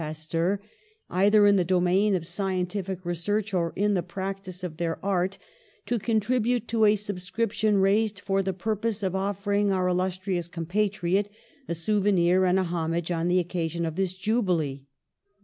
[0.01, 0.59] Pasteur,
[1.11, 5.37] either in the domain of scientific research, or in the practice of their art,
[5.85, 11.29] to contribute to a subscription raised for the purpose of offering our illustrious compatriot
[11.67, 14.87] a souvenir and a homage on the occasion of this jubilee.